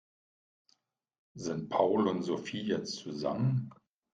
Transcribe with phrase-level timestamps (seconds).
[1.37, 3.69] Sind Paul und Sophie jetzt zusammen?